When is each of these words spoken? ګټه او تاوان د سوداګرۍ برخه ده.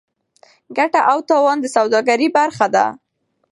ګټه 0.77 0.99
او 1.11 1.17
تاوان 1.29 1.57
د 1.61 1.65
سوداګرۍ 1.75 2.27
برخه 2.37 2.67
ده. 2.75 2.85